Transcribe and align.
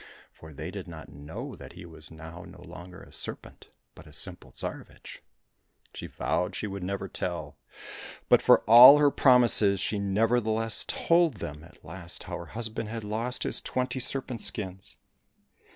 For 0.31 0.51
they 0.51 0.71
did 0.71 0.87
not 0.87 1.09
know 1.11 1.55
that 1.55 1.73
he 1.73 1.85
was 1.85 2.09
now 2.09 2.43
no 2.43 2.63
longer 2.63 3.03
a 3.03 3.13
serpent, 3.13 3.67
but 3.93 4.07
a 4.07 4.13
simple 4.13 4.51
Tsarevich. 4.51 5.21
She 5.93 6.07
vowed 6.07 6.55
she 6.55 6.65
would 6.65 6.81
never 6.81 7.07
tell; 7.07 7.59
but 8.27 8.41
for 8.41 8.61
all 8.61 8.97
her 8.97 9.11
promises, 9.11 9.79
she 9.79 9.99
nevertheless 9.99 10.85
told 10.87 11.35
them 11.35 11.63
at 11.63 11.85
last 11.85 12.23
how 12.23 12.35
her 12.39 12.45
husband 12.57 12.89
had 12.89 13.03
lost 13.03 13.43
his 13.43 13.61
twenty 13.61 13.99
serpent 13.99 14.41
skins. 14.41 14.97